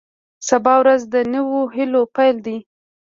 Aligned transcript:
سبا 0.47 0.73
ورځ 0.83 1.01
د 1.13 1.15
نویو 1.33 1.61
هیلو 1.75 2.01
پیل 2.15 2.35
دی. 2.45 2.57